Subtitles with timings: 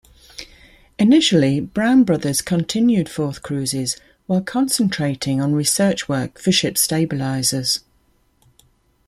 [0.97, 7.81] Initially, Brown Brothers continued Forth cruises, while concentrating on research work for ship stabilisers.